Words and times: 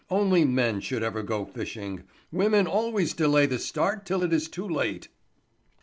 Only 0.09 0.45
men 0.45 0.79
should 0.81 1.03
ever 1.03 1.21
go 1.21 1.45
fishing. 1.45 2.05
Women 2.31 2.65
always 2.65 3.13
delay 3.13 3.45
the 3.45 3.59
start 3.59 4.03
till 4.03 4.23
it 4.23 4.33
is 4.33 4.47
too 4.49 4.67
late." 4.67 5.09